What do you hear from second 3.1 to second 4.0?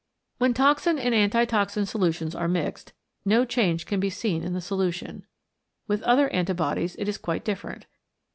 no change can